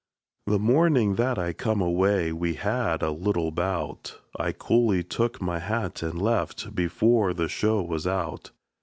The 0.47 0.57
mornin' 0.57 1.13
that 1.17 1.37
I 1.37 1.53
come 1.53 1.79
away, 1.79 2.31
we 2.33 2.55
had 2.55 3.03
a 3.03 3.11
little 3.11 3.51
bout; 3.51 4.17
I 4.35 4.51
coolly 4.51 5.03
took 5.03 5.39
my 5.39 5.59
hat 5.59 6.01
and 6.01 6.19
left, 6.19 6.73
before 6.73 7.35
the 7.35 7.47
show 7.47 7.83
was 7.83 8.07
out. 8.07 8.49